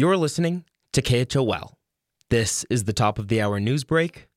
[0.00, 1.74] You're listening to KHOL.
[2.30, 4.28] This is the top of the hour news break.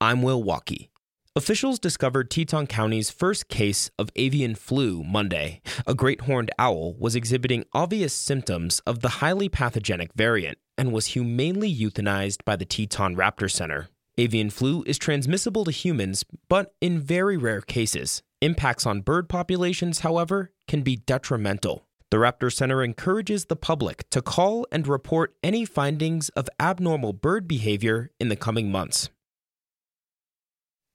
[0.00, 0.88] I'm Will Walkey.
[1.36, 5.60] Officials discovered Teton County's first case of avian flu Monday.
[5.86, 11.08] A great horned owl was exhibiting obvious symptoms of the highly pathogenic variant and was
[11.08, 13.90] humanely euthanized by the Teton Raptor Center.
[14.16, 18.22] Avian flu is transmissible to humans, but in very rare cases.
[18.40, 21.89] Impacts on bird populations, however, can be detrimental.
[22.10, 27.46] The Raptor Center encourages the public to call and report any findings of abnormal bird
[27.46, 29.10] behavior in the coming months.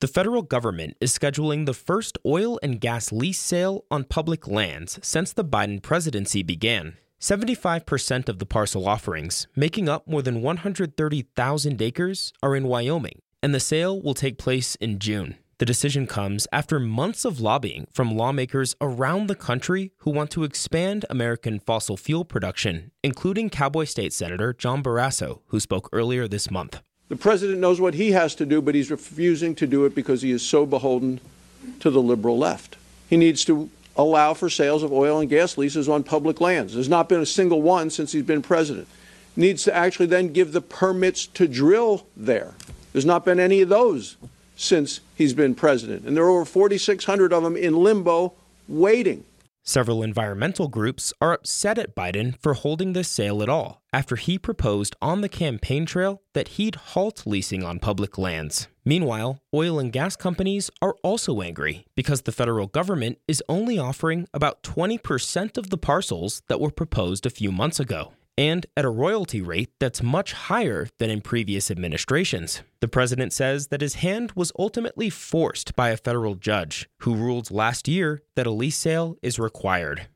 [0.02, 5.00] The federal government is scheduling the first oil and gas lease sale on public lands
[5.02, 6.98] since the Biden presidency began.
[7.22, 13.56] 75% of the parcel offerings, making up more than 130,000 acres, are in Wyoming, and
[13.56, 15.38] the sale will take place in June.
[15.58, 20.44] The decision comes after months of lobbying from lawmakers around the country who want to
[20.44, 26.52] expand American fossil fuel production, including Cowboy State Senator John Barrasso, who spoke earlier this
[26.52, 26.82] month.
[27.08, 30.22] The president knows what he has to do, but he's refusing to do it because
[30.24, 31.22] he is so beholden
[31.80, 32.76] to the liberal left.
[33.10, 36.74] He needs to allow for sales of oil and gas leases on public lands.
[36.74, 38.90] There's not been a single one since he's been president.
[39.38, 42.56] Needs to actually then give the permits to drill there.
[42.92, 44.18] There's not been any of those
[44.56, 46.06] since he's been president.
[46.06, 48.34] And there are over 4,600 of them in limbo
[48.68, 49.26] waiting.
[49.68, 54.38] Several environmental groups are upset at Biden for holding this sale at all after he
[54.38, 58.68] proposed on the campaign trail that he'd halt leasing on public lands.
[58.86, 64.28] Meanwhile, oil and gas companies are also angry because the federal government is only offering
[64.36, 68.90] about 20% of the parcels that were proposed a few months ago and at a
[68.90, 72.62] royalty rate that's much higher than in previous administrations.
[72.82, 77.52] The president says that his hand was ultimately forced by a federal judge who ruled
[77.52, 80.08] last year that a lease sale is required.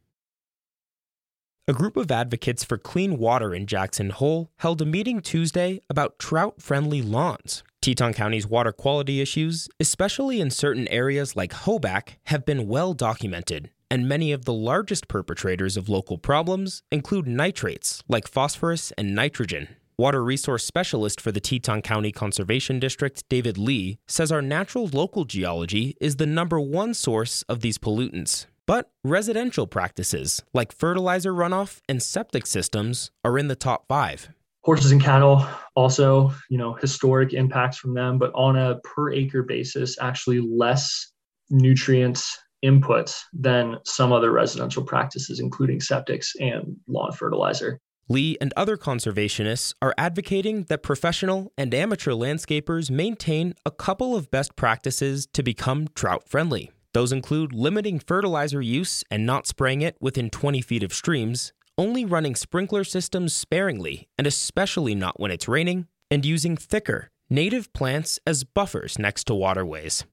[1.68, 6.18] A group of advocates for clean water in Jackson Hole held a meeting Tuesday about
[6.18, 7.64] trout friendly lawns.
[7.82, 13.72] Teton County's water quality issues, especially in certain areas like Hoback, have been well documented
[13.92, 19.68] and many of the largest perpetrators of local problems include nitrates like phosphorus and nitrogen.
[19.98, 25.26] Water resource specialist for the Teton County Conservation District, David Lee, says our natural local
[25.26, 28.46] geology is the number one source of these pollutants.
[28.66, 34.30] But residential practices like fertilizer runoff and septic systems are in the top five.
[34.70, 39.42] Horses and cattle also, you know, historic impacts from them, but on a per acre
[39.42, 41.12] basis, actually less
[41.50, 47.80] nutrients inputs than some other residential practices, including septics and lawn fertilizer.
[48.10, 54.30] Lee and other conservationists are advocating that professional and amateur landscapers maintain a couple of
[54.30, 56.70] best practices to become trout friendly.
[56.94, 62.04] Those include limiting fertilizer use and not spraying it within 20 feet of streams, only
[62.04, 68.20] running sprinkler systems sparingly, and especially not when it's raining, and using thicker, native plants
[68.28, 70.04] as buffers next to waterways.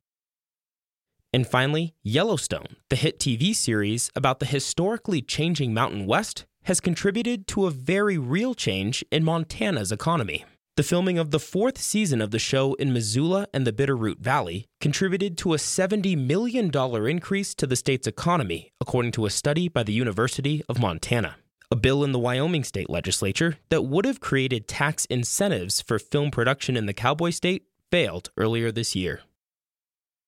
[1.32, 7.48] And finally, Yellowstone, the hit TV series about the historically changing Mountain West, has contributed
[7.48, 10.44] to a very real change in Montana's economy.
[10.76, 14.66] The filming of the fourth season of the show in Missoula and the Bitterroot Valley
[14.80, 16.70] contributed to a $70 million
[17.08, 21.36] increase to the state's economy, according to a study by the University of Montana.
[21.68, 26.30] A bill in the Wyoming state legislature that would have created tax incentives for film
[26.30, 29.22] production in the cowboy state failed earlier this year.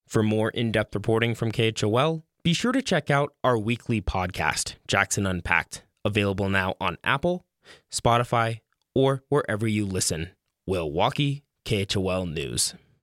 [0.09, 4.75] For more in depth reporting from KHOL, be sure to check out our weekly podcast,
[4.89, 7.45] Jackson Unpacked, available now on Apple,
[7.93, 8.59] Spotify,
[8.93, 10.31] or wherever you listen.
[10.67, 12.75] Will Walkey, KHOL News.